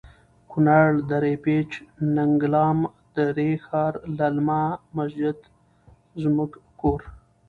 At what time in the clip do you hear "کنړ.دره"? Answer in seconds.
0.51-1.31